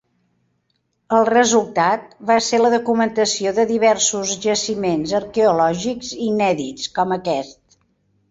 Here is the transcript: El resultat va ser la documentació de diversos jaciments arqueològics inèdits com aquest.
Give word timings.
El 1.15 1.25
resultat 1.29 2.15
va 2.29 2.37
ser 2.45 2.59
la 2.61 2.71
documentació 2.75 3.53
de 3.59 3.67
diversos 3.73 4.33
jaciments 4.47 5.13
arqueològics 5.21 6.09
inèdits 6.31 6.89
com 6.99 7.17
aquest. 7.19 7.61